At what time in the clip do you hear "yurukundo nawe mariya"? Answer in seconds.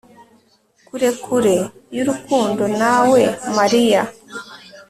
1.95-4.01